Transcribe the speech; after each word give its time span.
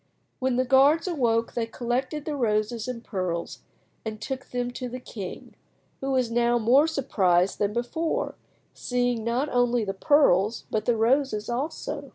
When 0.39 0.55
the 0.55 0.65
guards 0.65 1.07
awoke 1.07 1.53
they 1.53 1.67
collected 1.67 2.25
the 2.25 2.35
roses 2.35 2.87
and 2.87 3.03
pearls 3.03 3.59
and 4.03 4.19
took 4.19 4.47
them 4.47 4.71
to 4.71 4.89
the 4.89 4.99
king, 4.99 5.53
who 5.99 6.09
was 6.09 6.31
now 6.31 6.57
more 6.57 6.87
surprised 6.87 7.59
than 7.59 7.71
before, 7.73 8.33
seeing 8.73 9.23
not 9.23 9.47
only 9.49 9.85
the 9.85 9.93
pearls 9.93 10.65
but 10.71 10.85
the 10.85 10.97
roses 10.97 11.49
also. 11.51 12.09